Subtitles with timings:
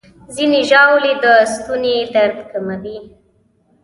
[0.35, 2.97] ځینې ژاولې د ستوني درد کموي.